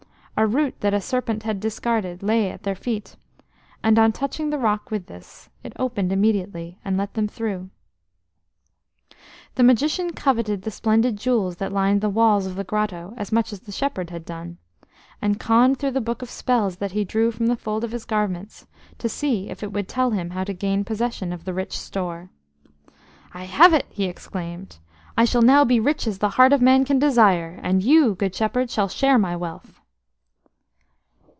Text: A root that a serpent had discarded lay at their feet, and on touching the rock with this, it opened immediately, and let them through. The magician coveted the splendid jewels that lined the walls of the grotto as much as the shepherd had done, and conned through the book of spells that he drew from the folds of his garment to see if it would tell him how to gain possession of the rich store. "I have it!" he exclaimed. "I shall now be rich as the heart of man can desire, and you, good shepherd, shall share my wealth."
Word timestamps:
A 0.37 0.47
root 0.47 0.79
that 0.79 0.95
a 0.95 0.99
serpent 0.99 1.43
had 1.43 1.59
discarded 1.59 2.23
lay 2.23 2.49
at 2.49 2.63
their 2.63 2.73
feet, 2.73 3.15
and 3.83 3.99
on 3.99 4.11
touching 4.11 4.49
the 4.49 4.57
rock 4.57 4.89
with 4.89 5.05
this, 5.05 5.49
it 5.63 5.71
opened 5.77 6.11
immediately, 6.11 6.79
and 6.83 6.97
let 6.97 7.13
them 7.13 7.27
through. 7.27 7.69
The 9.53 9.61
magician 9.61 10.13
coveted 10.13 10.63
the 10.63 10.71
splendid 10.71 11.15
jewels 11.15 11.57
that 11.57 11.71
lined 11.71 12.01
the 12.01 12.09
walls 12.09 12.47
of 12.47 12.55
the 12.55 12.63
grotto 12.63 13.13
as 13.17 13.31
much 13.31 13.53
as 13.53 13.59
the 13.59 13.71
shepherd 13.71 14.09
had 14.09 14.25
done, 14.25 14.57
and 15.21 15.39
conned 15.39 15.77
through 15.77 15.91
the 15.91 16.01
book 16.01 16.23
of 16.23 16.29
spells 16.31 16.77
that 16.77 16.93
he 16.93 17.03
drew 17.05 17.29
from 17.29 17.45
the 17.45 17.55
folds 17.55 17.85
of 17.85 17.91
his 17.91 18.05
garment 18.05 18.65
to 18.97 19.07
see 19.07 19.47
if 19.47 19.61
it 19.61 19.71
would 19.71 19.87
tell 19.87 20.09
him 20.09 20.31
how 20.31 20.43
to 20.43 20.53
gain 20.55 20.83
possession 20.83 21.31
of 21.31 21.45
the 21.45 21.53
rich 21.53 21.77
store. 21.77 22.31
"I 23.31 23.43
have 23.43 23.75
it!" 23.75 23.85
he 23.91 24.05
exclaimed. 24.05 24.79
"I 25.15 25.23
shall 25.23 25.43
now 25.43 25.65
be 25.65 25.79
rich 25.79 26.07
as 26.07 26.17
the 26.17 26.29
heart 26.29 26.51
of 26.51 26.63
man 26.63 26.83
can 26.83 26.97
desire, 26.97 27.59
and 27.61 27.83
you, 27.83 28.15
good 28.15 28.33
shepherd, 28.33 28.71
shall 28.71 28.87
share 28.89 29.19
my 29.19 29.35
wealth." 29.35 29.77